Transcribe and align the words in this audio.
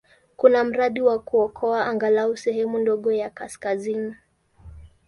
Kuna 0.35 0.63
mradi 0.63 1.01
wa 1.01 1.19
kuokoa 1.19 1.85
angalau 1.85 2.37
sehemu 2.37 2.79
ndogo 2.79 3.11
ya 3.11 3.29
kaskazini. 3.29 4.15